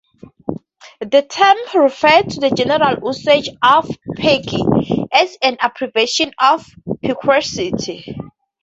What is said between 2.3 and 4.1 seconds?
to the general usage of